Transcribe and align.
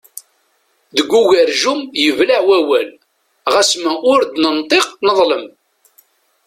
Deg 0.95 1.09
ugerjum 1.21 1.81
yebleɛ 2.03 2.39
wawal, 2.47 2.89
ɣas 3.53 3.71
ma 3.83 3.93
ur 4.11 4.21
d-nenṭiq 4.25 4.87
neḍlem. 5.05 5.45